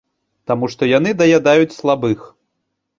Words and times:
Таму 0.51 0.69
што 0.75 0.89
яны 0.97 1.15
даядаюць 1.21 1.77
слабых. 1.79 2.19